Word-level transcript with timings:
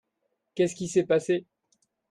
Qu'est-ce 0.55 0.73
qui 0.73 0.87
s'est 0.87 1.03
passé? 1.05 1.45